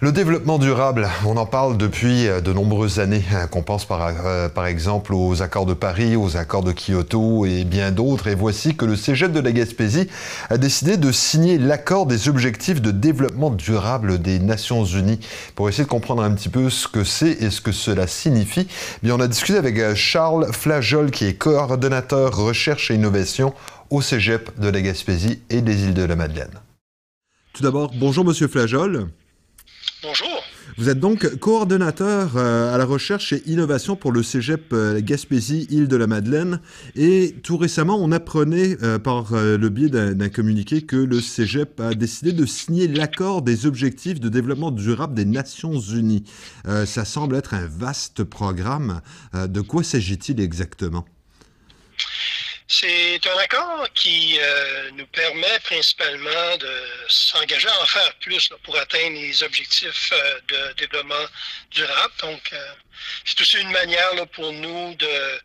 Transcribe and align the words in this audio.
Le 0.00 0.12
développement 0.12 0.60
durable, 0.60 1.08
on 1.26 1.36
en 1.36 1.44
parle 1.44 1.76
depuis 1.76 2.28
euh, 2.28 2.40
de 2.40 2.52
nombreuses 2.52 3.00
années, 3.00 3.24
hein, 3.34 3.48
qu'on 3.48 3.64
pense 3.64 3.84
par, 3.84 4.00
euh, 4.24 4.48
par, 4.48 4.66
exemple 4.66 5.12
aux 5.12 5.42
accords 5.42 5.66
de 5.66 5.74
Paris, 5.74 6.14
aux 6.14 6.36
accords 6.36 6.62
de 6.62 6.70
Kyoto 6.72 7.44
et 7.46 7.64
bien 7.64 7.90
d'autres. 7.90 8.28
Et 8.28 8.36
voici 8.36 8.76
que 8.76 8.84
le 8.84 8.94
Cégep 8.94 9.32
de 9.32 9.40
la 9.40 9.50
Gaspésie 9.50 10.06
a 10.50 10.56
décidé 10.56 10.98
de 10.98 11.10
signer 11.10 11.58
l'accord 11.58 12.06
des 12.06 12.28
objectifs 12.28 12.80
de 12.80 12.92
développement 12.92 13.50
durable 13.50 14.22
des 14.22 14.38
Nations 14.38 14.84
Unies. 14.84 15.18
Pour 15.56 15.68
essayer 15.68 15.82
de 15.82 15.88
comprendre 15.88 16.22
un 16.22 16.30
petit 16.30 16.48
peu 16.48 16.70
ce 16.70 16.86
que 16.86 17.02
c'est 17.02 17.32
et 17.42 17.50
ce 17.50 17.60
que 17.60 17.72
cela 17.72 18.06
signifie, 18.06 18.68
eh 18.70 18.98
bien 19.02 19.16
on 19.16 19.20
a 19.20 19.26
discuté 19.26 19.58
avec 19.58 19.76
euh, 19.80 19.96
Charles 19.96 20.52
Flajol, 20.52 21.10
qui 21.10 21.24
est 21.24 21.34
coordonnateur 21.34 22.36
recherche 22.36 22.92
et 22.92 22.94
innovation 22.94 23.52
au 23.90 24.00
Cégep 24.00 24.60
de 24.60 24.68
la 24.68 24.80
Gaspésie 24.80 25.40
et 25.50 25.60
des 25.60 25.86
îles 25.86 25.94
de 25.94 26.04
la 26.04 26.14
Madeleine. 26.14 26.60
Tout 27.52 27.64
d'abord, 27.64 27.90
bonjour 27.98 28.24
Monsieur 28.24 28.46
Flajol. 28.46 29.08
Bonjour. 30.00 30.44
Vous 30.76 30.88
êtes 30.88 31.00
donc 31.00 31.26
coordonnateur 31.40 32.36
euh, 32.36 32.72
à 32.72 32.78
la 32.78 32.84
recherche 32.84 33.32
et 33.32 33.42
innovation 33.46 33.96
pour 33.96 34.12
le 34.12 34.22
Cégep 34.22 34.72
euh, 34.72 35.00
Gaspésie-Île-de-la-Madeleine. 35.02 36.60
Et 36.94 37.34
tout 37.42 37.56
récemment, 37.56 37.98
on 38.00 38.12
apprenait 38.12 38.76
euh, 38.84 39.00
par 39.00 39.32
le 39.32 39.68
biais 39.68 39.88
d'un 39.88 40.28
communiqué 40.28 40.82
que 40.82 40.94
le 40.94 41.20
Cégep 41.20 41.80
a 41.80 41.94
décidé 41.94 42.32
de 42.32 42.46
signer 42.46 42.86
l'accord 42.86 43.42
des 43.42 43.66
objectifs 43.66 44.20
de 44.20 44.28
développement 44.28 44.70
durable 44.70 45.14
des 45.14 45.24
Nations 45.24 45.80
Unies. 45.80 46.24
ça 46.64 47.04
semble 47.04 47.34
être 47.34 47.54
un 47.54 47.66
vaste 47.66 48.22
programme. 48.22 49.00
de 49.34 49.60
quoi 49.60 49.82
s'agit-il 49.82 50.40
exactement? 50.40 51.04
C'est 52.70 53.26
un 53.26 53.38
accord 53.38 53.86
qui 53.94 54.36
euh, 54.38 54.90
nous 54.90 55.06
permet 55.06 55.58
principalement 55.60 56.56
de 56.58 56.86
s'engager 57.08 57.66
à 57.66 57.80
en 57.80 57.86
faire 57.86 58.12
plus 58.16 58.50
pour 58.62 58.76
atteindre 58.76 59.18
les 59.18 59.42
objectifs 59.42 60.12
euh, 60.12 60.40
de 60.48 60.72
développement 60.74 61.24
durable. 61.70 62.12
Donc, 62.20 62.50
euh, 62.52 62.72
c'est 63.24 63.40
aussi 63.40 63.58
une 63.58 63.70
manière 63.70 64.10
pour 64.34 64.52
nous 64.52 64.94
de, 64.96 65.40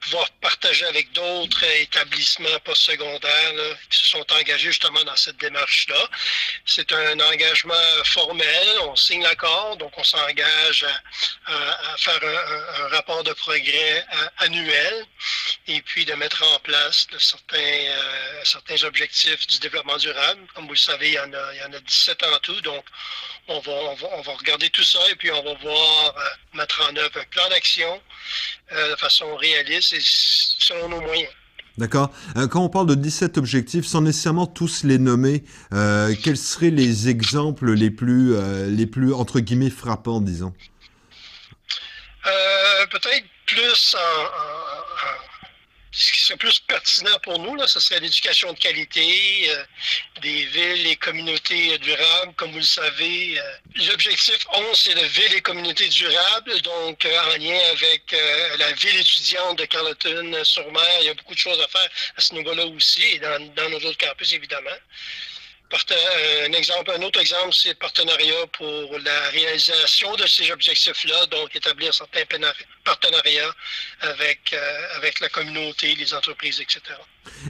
pouvoir 0.00 0.30
partager 0.40 0.86
avec 0.86 1.12
d'autres 1.12 1.64
établissements 1.64 2.58
postsecondaires 2.64 3.76
qui 3.90 3.98
se 3.98 4.06
sont 4.06 4.24
engagés 4.32 4.68
justement 4.68 5.04
dans 5.04 5.16
cette 5.16 5.36
démarche-là. 5.36 6.08
C'est 6.64 6.90
un 6.92 7.20
engagement 7.20 7.74
formel, 8.06 8.68
on 8.84 8.96
signe 8.96 9.22
l'accord, 9.22 9.76
donc 9.76 9.92
on 9.98 10.02
s'engage 10.02 10.86
à, 11.44 11.96
faire 11.98 12.20
un, 12.24 12.88
rapport 12.88 13.22
de 13.22 13.34
progrès 13.34 14.06
annuel 14.38 15.04
et 15.66 15.82
puis 15.82 16.06
de 16.06 16.14
mettre 16.14 16.42
en 16.42 16.58
place 16.62 17.06
certains, 17.18 17.56
euh, 17.56 18.40
certains 18.44 18.82
objectifs 18.84 19.46
du 19.46 19.58
développement 19.58 19.96
durable. 19.96 20.40
Comme 20.54 20.64
vous 20.64 20.72
le 20.72 20.76
savez, 20.76 21.08
il 21.08 21.14
y 21.14 21.18
en 21.18 21.32
a, 21.32 21.54
il 21.54 21.60
y 21.60 21.64
en 21.64 21.72
a 21.76 21.80
17 21.80 22.22
en 22.34 22.38
tout, 22.38 22.60
donc 22.62 22.84
on 23.48 23.60
va, 23.60 23.72
on 23.72 23.94
va, 23.94 24.08
on 24.16 24.22
va 24.22 24.32
regarder 24.34 24.70
tout 24.70 24.84
ça 24.84 24.98
et 25.10 25.16
puis 25.16 25.30
on 25.30 25.42
va 25.42 25.54
voir 25.54 26.14
euh, 26.16 26.56
mettre 26.56 26.82
en 26.90 26.96
œuvre 26.96 27.18
un 27.18 27.24
plan 27.30 27.48
d'action 27.50 28.00
euh, 28.72 28.90
de 28.90 28.96
façon 28.96 29.36
réaliste 29.36 29.92
et 29.92 30.00
selon 30.00 30.88
nos 30.88 31.00
moyens. 31.00 31.30
D'accord. 31.78 32.10
Quand 32.50 32.62
on 32.62 32.68
parle 32.68 32.86
de 32.86 32.94
17 32.94 33.38
objectifs, 33.38 33.86
sans 33.86 34.02
nécessairement 34.02 34.46
tous 34.46 34.84
les 34.84 34.98
nommer, 34.98 35.42
quels 35.70 36.36
seraient 36.36 36.68
les 36.68 37.08
exemples 37.08 37.72
les 37.72 37.90
plus, 37.90 38.34
les 38.68 38.86
plus 38.86 39.14
entre 39.14 39.40
guillemets, 39.40 39.70
frappants, 39.70 40.20
disons? 40.20 40.52
Peut-être 42.90 43.24
plus 43.46 43.96
en 43.96 44.71
ce 45.92 46.12
qui 46.12 46.20
serait 46.22 46.38
plus 46.38 46.58
pertinent 46.60 47.18
pour 47.22 47.38
nous, 47.38 47.54
là, 47.54 47.68
ce 47.68 47.78
serait 47.78 48.00
l'éducation 48.00 48.52
de 48.52 48.58
qualité, 48.58 49.50
euh, 49.50 49.64
des 50.22 50.46
villes 50.46 50.86
et 50.86 50.96
communautés 50.96 51.76
durables. 51.78 52.32
Comme 52.36 52.50
vous 52.52 52.58
le 52.58 52.64
savez, 52.64 53.38
euh, 53.38 53.52
l'objectif 53.90 54.46
11, 54.54 54.64
c'est 54.74 54.94
de 54.94 55.04
villes 55.06 55.34
et 55.34 55.42
communautés 55.42 55.88
durables, 55.88 56.60
donc 56.62 57.04
euh, 57.04 57.32
en 57.34 57.36
lien 57.36 57.60
avec 57.72 58.12
euh, 58.14 58.56
la 58.56 58.72
ville 58.72 59.00
étudiante 59.00 59.58
de 59.58 59.66
Carleton-sur-Mer. 59.66 60.98
Il 61.00 61.06
y 61.06 61.10
a 61.10 61.14
beaucoup 61.14 61.34
de 61.34 61.38
choses 61.38 61.60
à 61.60 61.68
faire 61.68 61.88
à 62.16 62.20
ce 62.20 62.34
niveau-là 62.34 62.64
aussi, 62.66 63.02
et 63.02 63.18
dans, 63.18 63.54
dans 63.54 63.68
nos 63.68 63.80
autres 63.80 63.98
campus, 63.98 64.32
évidemment. 64.32 64.70
Euh, 65.72 66.48
un, 66.48 66.52
exemple, 66.52 66.92
un 66.94 67.02
autre 67.02 67.20
exemple, 67.20 67.52
c'est 67.52 67.70
le 67.70 67.74
partenariat 67.76 68.46
pour 68.52 68.98
la 69.04 69.30
réalisation 69.30 70.14
de 70.16 70.26
ces 70.26 70.50
objectifs-là, 70.50 71.26
donc 71.26 71.54
établir 71.56 71.94
certains 71.94 72.24
partenariats 72.84 73.54
avec, 74.00 74.52
euh, 74.52 74.96
avec 74.96 75.20
la 75.20 75.28
communauté, 75.30 75.94
les 75.94 76.12
entreprises, 76.12 76.60
etc. 76.60 76.80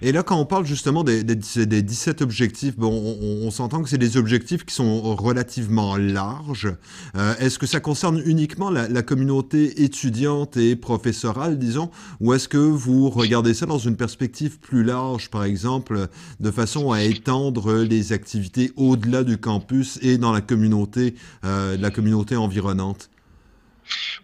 Et 0.03 0.13
là, 0.13 0.23
quand 0.23 0.37
on 0.37 0.45
parle 0.45 0.67
justement 0.67 1.03
des, 1.03 1.25
des, 1.25 1.67
des 1.67 1.83
17 1.83 2.23
objectifs, 2.23 2.77
bon, 2.77 2.93
on, 2.93 3.47
on 3.47 3.51
s'entend 3.51 3.83
que 3.83 3.89
c'est 3.89 3.99
des 3.99 4.17
objectifs 4.17 4.65
qui 4.65 4.75
sont 4.75 5.17
relativement 5.17 5.97
larges. 5.97 6.75
Euh, 7.17 7.35
Est-ce 7.39 7.59
que 7.59 7.67
ça 7.67 7.81
concerne 7.81 8.23
uniquement 8.25 8.71
la, 8.71 8.89
la, 8.89 9.03
communauté 9.03 9.83
étudiante 9.83 10.57
et 10.57 10.77
professorale, 10.77 11.59
disons, 11.59 11.91
ou 12.21 12.35
est-ce 12.35 12.49
que 12.49 12.59
vous 12.59 13.11
regardez 13.11 13.55
ça 13.55 13.67
dans 13.67 13.79
une 13.79 13.97
perspective 13.97 14.59
plus 14.59 14.85
large, 14.85 15.31
par 15.31 15.45
exemple, 15.45 16.09
de 16.41 16.51
façon 16.51 16.93
à 16.93 17.03
étendre 17.03 17.75
les 17.83 18.12
activités 18.13 18.73
au-delà 18.77 19.23
du 19.25 19.39
campus 19.39 19.99
et 20.03 20.19
dans 20.19 20.33
la 20.33 20.41
communauté, 20.41 21.15
euh, 21.45 21.77
la 21.79 21.91
communauté 21.91 22.37
environnante? 22.37 23.11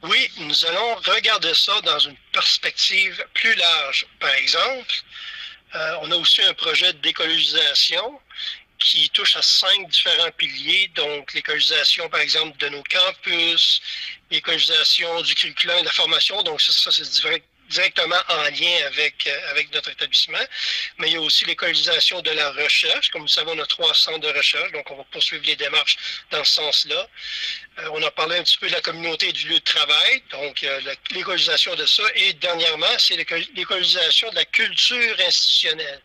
Oui, 0.03 0.31
nous 0.39 0.65
allons 0.67 0.95
regarder 1.17 1.53
ça 1.55 1.73
dans 1.83 1.99
une 1.99 2.17
perspective 2.33 3.25
plus 3.35 3.55
large. 3.55 4.07
Par 4.21 4.31
exemple, 4.31 4.95
euh, 5.75 5.97
on 6.03 6.11
a 6.11 6.17
aussi 6.17 6.43
un 6.43 6.55
projet 6.55 6.93
d'écologisation 6.95 8.21
qui 8.79 9.11
touche 9.11 9.37
à 9.37 9.43
cinq 9.43 9.89
différents 9.91 10.31
piliers, 10.37 10.91
donc 10.95 11.33
l'écologisation, 11.35 12.09
par 12.09 12.21
exemple, 12.21 12.57
de 12.59 12.69
nos 12.69 12.83
campus, 12.85 13.83
l'écologisation 14.31 15.21
du 15.23 15.35
curriculum 15.35 15.81
de 15.81 15.87
la 15.87 15.93
formation, 15.93 16.43
donc 16.45 16.61
ça, 16.61 16.73
ça 16.73 16.93
c'est 16.93 17.05
directement 17.69 18.17
en 18.29 18.43
lien 18.45 18.87
avec, 18.87 19.27
euh, 19.27 19.51
avec 19.51 19.73
notre 19.73 19.91
établissement. 19.91 20.39
Mais 20.99 21.09
il 21.09 21.15
y 21.15 21.17
a 21.17 21.21
aussi 21.21 21.45
l'écologisation 21.45 22.21
de 22.23 22.31
la 22.31 22.51
recherche. 22.53 23.11
Comme 23.11 23.23
vous 23.23 23.29
savez, 23.29 23.51
on 23.55 23.59
a 23.59 23.67
trois 23.67 23.95
centres 23.95 24.21
de 24.21 24.29
recherche, 24.29 24.73
donc 24.73 24.91
on 24.91 24.97
va 24.97 25.05
poursuivre 25.05 25.45
les 25.47 25.57
démarches 25.57 25.97
dans 26.31 26.45
ce 26.45 26.55
sens-là. 26.55 27.09
Euh, 27.79 27.89
on 27.93 28.03
a 28.03 28.11
parlé 28.11 28.37
un 28.39 28.43
petit 28.43 28.59
peu 28.59 28.67
de 28.67 28.73
la 28.73 28.81
communauté 28.81 29.33
du 29.33 29.49
lieu 29.49 29.59
de 29.59 29.65
travail, 29.65 30.23
donc 30.31 30.63
euh, 30.65 30.81
de 31.77 31.87
ça. 31.87 32.03
Et 32.15 32.33
dernièrement, 32.35 32.87
c'est 32.99 33.17
l'écologisation 33.17 34.31
de 34.31 34.35
la 34.35 34.45
culture 34.47 35.17
institutionnelle. 35.27 36.01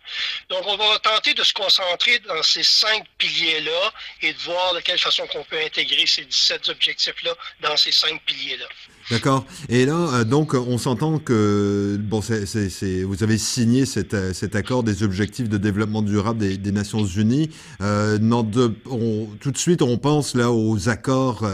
Donc, 0.49 0.65
on 0.67 0.75
va 0.75 0.99
tenter 0.99 1.33
de 1.33 1.43
se 1.43 1.53
concentrer 1.53 2.19
dans 2.19 2.43
ces 2.43 2.63
cinq 2.63 3.05
piliers-là 3.17 3.93
et 4.21 4.33
de 4.33 4.39
voir 4.39 4.73
de 4.73 4.81
quelle 4.81 4.99
façon 4.99 5.25
qu'on 5.27 5.43
peut 5.43 5.59
intégrer 5.59 6.05
ces 6.05 6.25
17 6.25 6.69
objectifs-là 6.69 7.35
dans 7.61 7.77
ces 7.77 7.91
cinq 7.91 8.21
piliers-là. 8.25 8.67
D'accord. 9.11 9.45
Et 9.67 9.85
là, 9.85 10.09
euh, 10.13 10.23
donc, 10.23 10.53
on 10.53 10.77
s'entend 10.77 11.19
que 11.19 11.97
bon, 11.99 12.19
vous 12.19 13.23
avez 13.23 13.37
signé 13.37 13.85
cet, 13.85 14.13
euh, 14.13 14.33
cet, 14.33 14.55
accord 14.55 14.83
des 14.83 15.03
objectifs 15.03 15.49
de 15.49 15.57
développement 15.57 16.01
durable 16.01 16.39
des, 16.39 16.71
Nations 16.71 17.05
Unies. 17.05 17.49
Euh, 17.81 18.17
tout 18.17 19.51
de 19.51 19.57
suite, 19.57 19.81
on 19.81 19.97
pense 19.97 20.35
là 20.35 20.51
aux 20.51 20.89
accords 20.89 21.45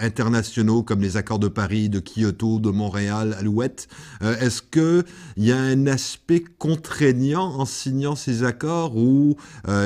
internationaux 0.00 0.82
comme 0.82 1.00
les 1.00 1.16
accords 1.16 1.38
de 1.38 1.48
Paris, 1.48 1.88
de 1.88 2.00
Kyoto, 2.00 2.60
de 2.60 2.70
Montréal, 2.70 3.34
Alouette. 3.38 3.88
Est-ce 4.22 4.62
que 4.62 5.04
il 5.36 5.44
y 5.44 5.52
a 5.52 5.58
un 5.58 5.86
aspect 5.88 6.44
contraignant 6.58 7.58
en 7.58 7.64
signant 7.64 8.14
ces 8.14 8.44
accords 8.44 8.96
ou 8.96 9.36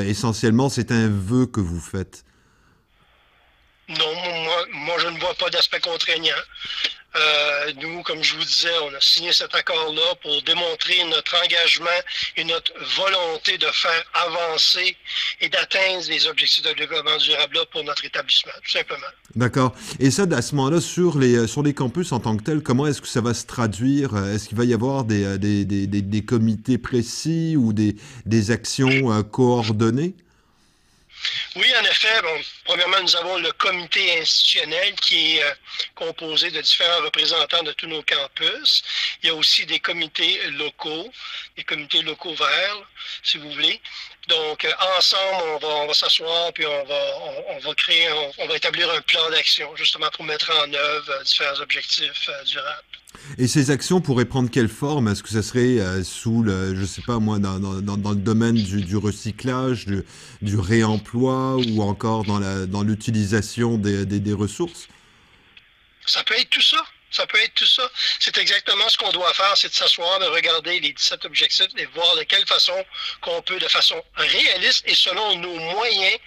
essentiellement 0.05 0.69
c'est 0.69 0.93
un 0.93 1.09
vœu 1.09 1.47
que 1.47 1.61
vous 1.61 1.81
faites? 1.81 2.25
Non, 3.89 3.97
moi, 4.73 4.97
je 4.99 5.09
ne 5.09 5.19
vois 5.19 5.35
pas 5.35 5.51
d'aspect 5.51 5.81
contraignant. 5.81 6.35
Euh, 7.17 7.73
nous, 7.83 8.03
comme 8.03 8.23
je 8.23 8.37
vous 8.37 8.45
disais, 8.45 8.71
on 8.85 8.95
a 8.95 9.01
signé 9.01 9.33
cet 9.33 9.53
accord-là 9.53 10.15
pour 10.23 10.41
démontrer 10.43 11.03
notre 11.11 11.35
engagement 11.45 11.87
et 12.37 12.45
notre 12.45 12.73
volonté 12.97 13.59
de 13.59 13.67
faire 13.67 14.05
avancer 14.15 14.97
et 15.41 15.49
d'atteindre 15.49 16.05
les 16.09 16.29
objectifs 16.29 16.63
de 16.63 16.73
développement 16.73 17.17
durable 17.17 17.59
pour 17.73 17.83
notre 17.83 18.05
établissement, 18.05 18.53
tout 18.65 18.71
simplement. 18.71 19.07
D'accord. 19.35 19.75
Et 19.99 20.13
ça, 20.13 20.25
à 20.31 20.43
ce 20.43 20.55
moment-là, 20.55 20.81
sur 20.81 21.19
les, 21.19 21.49
sur 21.49 21.65
les 21.65 21.75
campus 21.75 22.13
en 22.13 22.21
tant 22.21 22.37
que 22.37 22.45
tel, 22.45 22.63
comment 22.63 22.87
est-ce 22.87 23.01
que 23.01 23.09
ça 23.09 23.21
va 23.21 23.35
se 23.35 23.45
traduire? 23.45 24.17
Est-ce 24.17 24.49
qu'il 24.49 24.57
va 24.57 24.65
y 24.65 24.75
avoir 24.75 25.03
des, 25.03 25.37
des, 25.39 25.65
des, 25.65 25.87
des, 25.87 26.25
comités 26.25 26.79
précis 26.79 27.57
ou 27.57 27.73
des, 27.73 27.97
des 28.25 28.53
actions 28.53 29.13
euh, 29.13 29.23
coordonnées? 29.23 30.15
Oui, 31.57 31.67
en 31.77 31.85
effet. 31.85 32.23
Bon, 32.23 32.41
premièrement, 32.65 33.01
nous 33.03 33.17
avons 33.17 33.39
le 33.39 33.53
comité 33.53 34.21
institutionnel 34.21 34.95
qui 34.97 35.37
est 35.37 35.43
euh, 35.43 35.55
composé 35.95 36.51
de 36.51 36.61
différents 36.61 37.03
représentants 37.03 37.63
de 37.63 37.73
tous 37.73 37.87
nos 37.87 38.03
campus. 38.03 38.83
Il 39.23 39.27
y 39.27 39.31
a 39.31 39.35
aussi 39.35 39.67
des 39.67 39.81
comités 39.81 40.41
locaux, 40.53 41.13
des 41.57 41.65
comités 41.65 42.03
locaux 42.03 42.35
verts, 42.35 42.83
si 43.23 43.39
vous 43.39 43.51
voulez. 43.53 43.81
Donc, 44.29 44.65
euh, 44.65 44.73
ensemble, 44.97 45.65
on 45.65 45.87
va, 45.87 45.95
s'asseoir, 45.95 46.53
puis 46.53 46.67
on 46.67 46.85
va, 46.85 47.19
on, 47.49 47.59
va 47.59 47.75
créer, 47.75 48.09
on, 48.39 48.47
va 48.47 48.57
établir 48.57 48.91
un 48.91 49.01
plan 49.01 49.29
d'action, 49.31 49.75
justement 49.77 50.11
pour 50.11 50.25
mettre 50.25 50.51
en 50.53 50.73
œuvre 50.73 51.11
euh, 51.11 51.23
différents 51.25 51.61
objectifs 51.61 52.31
durables. 52.47 52.85
Et 53.39 53.49
ces 53.49 53.71
actions 53.71 54.01
pourraient 54.01 54.25
prendre 54.25 54.51
quelle 54.51 54.69
forme? 54.69 55.09
Est-ce 55.09 55.23
que 55.23 55.29
ça 55.29 55.43
serait 55.43 55.81
euh, 55.81 56.05
sous 56.05 56.43
le, 56.43 56.75
je 56.75 56.85
sais 56.85 57.03
pas 57.03 57.19
moi, 57.19 57.39
dans, 57.39 57.59
dans, 57.59 58.11
le 58.11 58.17
domaine 58.17 58.55
du, 58.55 58.97
recyclage, 58.97 59.87
du, 60.43 60.57
réemploi 60.57 61.57
ou 61.57 61.83
encore 61.83 62.25
dans 62.25 62.39
la 62.39 62.67
dans 62.67 62.83
l'utilisation 62.83 63.79
des, 63.79 64.07
des, 64.07 64.21
des 64.21 64.33
ressources? 64.33 64.89
Ça 66.07 66.23
peut 66.25 66.35
être 66.39 66.51
tout 66.51 66.63
ça. 66.63 66.85
Ça 67.11 67.27
peut 67.27 67.41
être 67.43 67.55
tout 67.55 67.67
ça. 67.67 67.91
C'est 68.19 68.37
exactement 68.39 68.89
ce 68.89 68.97
qu'on 68.97 69.13
doit 69.13 69.33
faire, 69.35 69.57
c'est 69.57 69.69
de 69.69 69.75
s'asseoir, 69.75 70.19
de 70.21 70.27
regarder 70.27 70.81
les 70.81 70.93
17 70.93 71.25
objectifs 71.25 71.69
et 71.77 71.87
voir 71.87 72.17
de 72.17 72.23
quelle 72.23 72.47
façon 72.47 72.85
qu'on 73.21 73.43
peut, 73.43 73.59
de 73.59 73.69
façon 73.69 74.03
réaliste 74.17 74.83
et 74.87 74.95
selon 74.95 75.37
nos 75.37 75.55
moyens, 75.55 76.19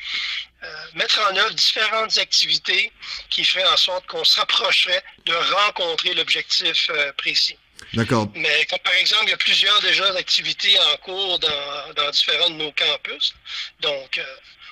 euh, 0.63 0.67
mettre 0.93 1.19
en 1.29 1.35
œuvre 1.35 1.53
différentes 1.53 2.17
activités 2.17 2.91
qui 3.29 3.43
feraient 3.43 3.67
en 3.67 3.77
sorte 3.77 4.05
qu'on 4.07 4.23
s'approcherait 4.23 5.03
de 5.25 5.33
rencontrer 5.33 6.13
l'objectif 6.13 6.89
euh, 6.89 7.11
précis. 7.13 7.57
D'accord. 7.93 8.27
Mais 8.35 8.65
comme 8.67 8.79
par 8.79 8.93
exemple, 8.93 9.25
il 9.27 9.31
y 9.31 9.33
a 9.33 9.37
plusieurs 9.37 9.81
déjà 9.81 10.05
activités 10.15 10.79
en 10.79 10.97
cours 10.97 11.39
dans, 11.39 11.93
dans 11.95 12.09
différents 12.11 12.49
de 12.49 12.55
nos 12.55 12.71
campus. 12.71 13.33
Donc, 13.81 14.17
euh, 14.17 14.23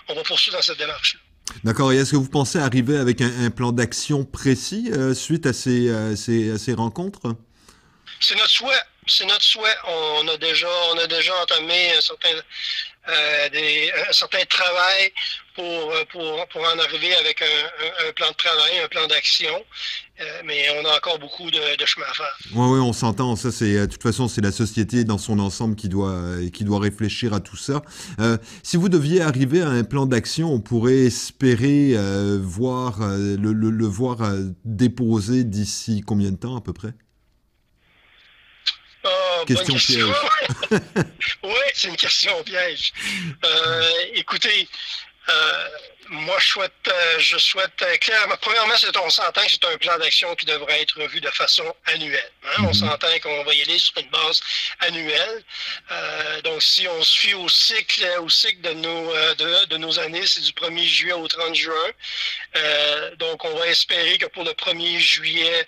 on 0.07 0.15
va 0.15 0.23
poursuivre 0.23 0.57
dans 0.57 0.63
cette 0.63 0.77
démarche-là. 0.77 1.19
D'accord. 1.63 1.91
Et 1.91 1.97
est-ce 1.97 2.11
que 2.11 2.17
vous 2.17 2.29
pensez 2.29 2.59
arriver 2.59 2.97
avec 2.97 3.21
un, 3.21 3.49
plan 3.51 3.71
d'action 3.71 4.23
précis 4.25 4.89
euh, 4.91 5.13
suite 5.13 5.45
à 5.45 5.53
ces, 5.53 5.89
euh, 5.89 6.15
ces, 6.15 6.73
rencontres? 6.73 7.35
C'est 8.19 8.35
notre 8.35 8.49
souhait. 8.49 8.81
C'est 9.07 9.25
notre 9.25 9.43
souhait. 9.43 9.75
On 9.87 10.27
a 10.27 10.37
déjà, 10.37 10.67
on 10.93 10.97
a 10.97 11.07
déjà 11.07 11.35
entamé 11.41 11.91
un 11.95 12.01
certain, 12.01 12.29
euh, 13.09 13.49
un 14.09 14.13
certain 14.13 14.43
travail 14.45 15.11
pour, 15.55 15.93
pour, 16.11 16.47
pour 16.47 16.61
en 16.61 16.79
arriver 16.79 17.15
avec 17.15 17.41
un, 17.41 18.07
un 18.07 18.11
plan 18.13 18.29
de 18.29 18.35
travail, 18.35 18.79
un 18.83 18.87
plan 18.87 19.07
d'action. 19.07 19.65
Euh, 20.21 20.41
mais 20.45 20.65
on 20.79 20.85
a 20.87 20.97
encore 20.97 21.17
beaucoup 21.19 21.49
de, 21.49 21.77
de 21.77 21.85
chemin 21.85 22.05
à 22.09 22.13
faire. 22.13 22.37
Oui, 22.53 22.67
oui, 22.73 22.79
on 22.79 22.93
s'entend. 22.93 23.35
Ça, 23.35 23.51
c'est 23.51 23.73
de 23.73 23.85
toute 23.87 24.03
façon, 24.03 24.27
c'est 24.27 24.41
la 24.41 24.51
société 24.51 25.03
dans 25.03 25.17
son 25.17 25.39
ensemble 25.39 25.75
qui 25.75 25.89
doit, 25.89 26.21
qui 26.53 26.63
doit 26.63 26.79
réfléchir 26.79 27.33
à 27.33 27.39
tout 27.39 27.57
ça. 27.57 27.81
Euh, 28.19 28.37
si 28.61 28.77
vous 28.77 28.89
deviez 28.89 29.21
arriver 29.21 29.61
à 29.61 29.69
un 29.69 29.83
plan 29.83 30.05
d'action, 30.05 30.53
on 30.53 30.59
pourrait 30.59 31.05
espérer 31.05 31.93
euh, 31.95 32.37
voir 32.41 32.99
le, 32.99 33.35
le, 33.53 33.69
le 33.69 33.85
voir 33.85 34.19
déposé 34.65 35.43
d'ici 35.43 36.03
combien 36.05 36.31
de 36.31 36.37
temps 36.37 36.55
à 36.55 36.61
peu 36.61 36.73
près? 36.73 36.93
Oh, 39.03 39.09
question, 39.47 39.73
question 39.73 40.05
piège. 40.69 40.81
oui, 41.43 41.49
c'est 41.73 41.87
une 41.87 41.95
question 41.95 42.31
piège. 42.45 42.93
Euh, 43.43 43.81
écoutez, 44.13 44.67
euh, 44.67 45.10
moi, 46.11 46.35
je 46.39 46.47
souhaite, 46.47 46.73
euh, 46.89 47.19
je 47.19 47.37
souhaite 47.37 47.81
euh, 47.81 47.95
clairement. 47.97 48.35
Premièrement, 48.41 48.73
on 49.05 49.09
s'entend 49.09 49.41
que 49.41 49.51
c'est 49.51 49.65
un 49.65 49.77
plan 49.77 49.97
d'action 49.97 50.35
qui 50.35 50.45
devrait 50.45 50.81
être 50.81 51.01
revu 51.01 51.21
de 51.21 51.29
façon 51.29 51.63
annuelle. 51.85 52.31
Hein? 52.43 52.49
Mm 52.57 52.65
-hmm. 52.65 52.69
On 52.69 52.73
s'entend 52.73 53.07
qu'on 53.23 53.43
va 53.45 53.53
y 53.53 53.61
aller 53.61 53.79
sur 53.79 53.97
une 53.97 54.09
base 54.09 54.41
annuelle. 54.79 55.43
Euh, 55.91 56.41
donc, 56.41 56.61
si 56.61 56.85
on 56.87 57.01
se 57.03 57.17
fie 57.21 57.33
au 57.33 57.47
cycle, 57.47 58.05
au 58.25 58.29
cycle 58.29 58.61
de 58.61 58.73
nos, 58.73 59.03
de, 59.41 59.65
de 59.73 59.77
nos 59.77 59.99
années, 59.99 60.27
c'est 60.31 60.43
du 60.49 60.51
1er 60.51 60.87
juillet 60.97 61.13
au 61.23 61.27
30 61.27 61.55
juin. 61.55 61.89
donc, 63.23 63.37
on 63.49 63.55
va 63.59 63.65
espérer 63.67 64.17
que 64.21 64.27
pour 64.35 64.43
le 64.49 64.53
1er 64.65 64.99
juillet 64.99 65.59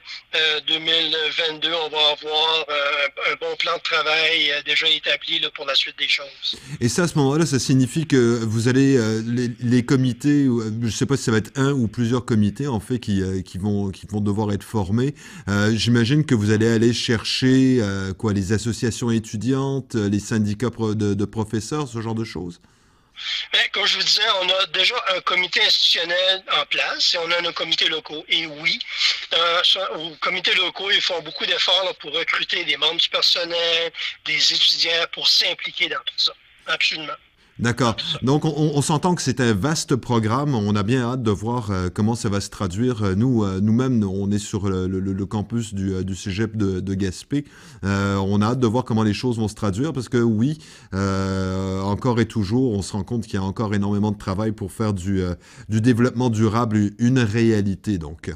2022, 0.68 1.74
on 1.86 1.90
va 1.98 2.04
avoir 2.16 2.54
un 3.32 3.36
bon 3.44 3.56
plan 3.62 3.76
de 3.82 3.86
travail 3.92 4.40
déjà 4.66 4.88
établi 5.00 5.40
là, 5.40 5.50
pour 5.58 5.66
la 5.72 5.76
suite 5.76 5.98
des 5.98 6.10
choses. 6.18 6.50
Et 6.84 6.90
ça, 6.90 7.04
à 7.04 7.08
ce 7.12 7.16
moment-là, 7.20 7.46
ça 7.46 7.60
signifie 7.60 8.06
que 8.14 8.22
vous 8.54 8.64
allez 8.72 8.94
les, 9.38 9.48
les 9.60 9.86
comités 9.86 10.46
je 10.46 10.86
ne 10.86 10.90
sais 10.90 11.06
pas 11.06 11.18
si 11.18 11.24
ça 11.24 11.32
va 11.32 11.38
être 11.38 11.52
un 11.58 11.72
ou 11.72 11.88
plusieurs 11.88 12.26
comités 12.26 12.68
en 12.68 12.80
fait 12.80 13.00
qui, 13.00 13.22
euh, 13.22 13.42
vont, 13.56 13.92
devoir 14.22 14.52
être 14.52 14.64
formés. 14.64 15.14
Euh, 15.48 15.76
J'imagine 15.76 16.26
que 16.26 16.36
vous 16.36 16.52
allez 16.52 16.68
aller 16.68 16.94
chercher 16.94 17.78
euh, 17.82 18.14
quoi, 18.14 18.34
les 18.34 18.52
associations 18.54 19.12
étudiantes, 19.12 19.96
les 19.96 20.20
syndicats 20.20 20.70
de, 20.70 21.26
professeurs, 21.26 21.88
ce 21.88 22.02
genre 22.02 22.16
de 22.16 22.24
choses? 22.24 22.60
Mais 23.54 23.70
comme 23.72 23.86
je 23.86 23.98
vous 23.98 24.04
disais, 24.04 24.28
on 24.42 24.50
a 24.50 24.66
déjà 24.68 24.96
un 25.16 25.22
comité 25.22 25.62
institutionnel 25.62 26.44
en 26.52 26.66
place 26.66 27.14
et 27.14 27.18
on 27.20 27.32
a 27.32 27.42
nos 27.42 27.54
comités 27.54 27.88
locaux. 27.88 28.26
Et 28.28 28.48
oui, 28.48 28.80
euh, 29.34 29.62
aux 29.96 30.16
comités 30.16 30.54
locaux, 30.56 30.90
ils 30.90 31.02
font 31.02 31.22
beaucoup 31.22 31.46
d'efforts 31.46 31.96
pour 32.00 32.12
recruter 32.12 32.66
des 32.66 32.76
membres 32.78 33.00
du 33.00 33.10
personnel, 33.10 33.92
des 34.26 34.54
étudiants 34.54 35.06
pour 35.14 35.28
s'impliquer 35.28 35.90
dans 35.90 36.00
tout 36.06 36.18
ça. 36.18 36.34
Absolument. 36.66 37.14
D'accord. 37.60 37.96
Donc, 38.24 38.46
on, 38.46 38.82
s'entend 38.82 39.14
que 39.14 39.22
c'est 39.22 39.40
un 39.40 39.54
vaste 39.54 39.96
programme. 39.96 40.56
On 40.56 40.76
a 40.76 40.82
bien 40.82 41.04
hâte 41.04 41.22
de 41.22 41.30
voir 41.30 41.70
euh, 41.70 41.90
comment 41.94 42.16
ça 42.16 42.28
va 42.28 42.42
se 42.42 42.50
traduire. 42.50 43.16
Nous, 43.16 43.44
euh, 43.44 43.60
nous-mêmes, 43.62 44.04
on 44.04 44.32
est 44.32 44.40
sur 44.40 44.68
le, 44.68 45.26
campus 45.26 45.74
du, 45.74 45.94
euh, 45.94 46.04
du 46.04 46.16
cégep 46.16 46.58
de, 46.58 46.94
Gaspé. 46.96 47.46
Euh, 47.84 48.16
on 48.16 48.42
a 48.42 48.48
hâte 48.48 48.60
de 48.60 48.68
voir 48.68 48.86
comment 48.86 49.04
les 49.04 49.14
choses 49.14 49.38
vont 49.38 49.48
se 49.48 49.56
traduire 49.56 49.94
parce 49.94 50.10
que 50.10 50.18
oui, 50.18 50.58
encore 50.92 52.20
et 52.20 52.28
toujours, 52.28 52.74
on 52.74 52.82
se 52.82 52.94
rend 52.94 53.04
compte 53.04 53.24
qu'il 53.26 53.36
y 53.36 53.38
a 53.38 53.44
encore 53.44 53.74
énormément 53.76 54.12
de 54.12 54.18
travail 54.18 54.52
pour 54.52 54.72
faire 54.72 54.94
du, 54.94 55.24
du 55.70 55.82
développement 55.82 56.30
durable 56.30 56.92
une 56.98 57.20
réalité. 57.20 57.98
Donc. 57.98 58.32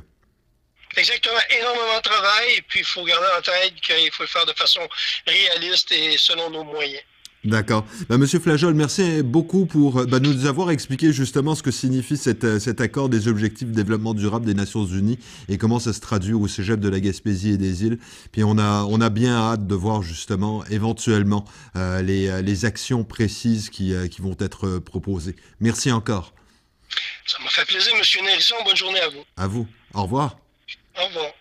Exactement, 0.95 1.39
énormément 1.59 1.97
de 1.97 2.03
travail. 2.03 2.53
Et 2.57 2.61
puis, 2.61 2.79
il 2.79 2.85
faut 2.85 3.03
garder 3.03 3.27
en 3.37 3.41
tête 3.41 3.75
qu'il 3.81 4.11
faut 4.11 4.23
le 4.23 4.27
faire 4.27 4.45
de 4.45 4.53
façon 4.53 4.81
réaliste 5.25 5.91
et 5.91 6.17
selon 6.17 6.49
nos 6.49 6.63
moyens. 6.63 7.03
D'accord. 7.43 7.85
Bah, 8.09 8.17
Monsieur 8.17 8.39
Flajol, 8.39 8.73
merci 8.73 9.21
beaucoup 9.23 9.65
pour 9.65 10.05
bah, 10.05 10.19
nous 10.19 10.47
avoir 10.47 10.71
expliqué 10.71 11.13
justement 11.13 11.55
ce 11.55 11.63
que 11.63 11.71
signifie 11.71 12.17
cet, 12.17 12.59
cet, 12.59 12.81
accord 12.81 13.09
des 13.09 13.27
objectifs 13.27 13.69
de 13.69 13.73
développement 13.73 14.13
durable 14.13 14.45
des 14.45 14.53
Nations 14.53 14.85
Unies 14.85 15.19
et 15.47 15.57
comment 15.57 15.79
ça 15.79 15.93
se 15.93 16.01
traduit 16.01 16.33
au 16.33 16.47
cégep 16.47 16.79
de 16.79 16.89
la 16.89 16.99
Gaspésie 16.99 17.51
et 17.51 17.57
des 17.57 17.85
îles. 17.85 17.99
Puis 18.31 18.43
on 18.43 18.57
a, 18.57 18.83
on 18.89 18.99
a 19.01 19.09
bien 19.09 19.35
hâte 19.35 19.67
de 19.67 19.75
voir 19.75 20.01
justement 20.01 20.65
éventuellement 20.65 21.45
euh, 21.75 22.01
les, 22.01 22.41
les, 22.41 22.65
actions 22.65 23.03
précises 23.03 23.69
qui, 23.69 23.93
euh, 23.93 24.07
qui, 24.07 24.21
vont 24.21 24.35
être 24.39 24.79
proposées. 24.79 25.35
Merci 25.59 25.91
encore. 25.91 26.33
Ça 27.25 27.37
m'a 27.43 27.49
fait 27.49 27.65
plaisir, 27.65 27.93
Monsieur 27.97 28.21
Nérisson. 28.23 28.55
Bonne 28.65 28.75
journée 28.75 28.99
à 28.99 29.09
vous. 29.09 29.23
À 29.37 29.47
vous. 29.47 29.67
Au 29.93 30.03
revoir. 30.03 30.37
Au 30.99 31.07
revoir. 31.07 31.31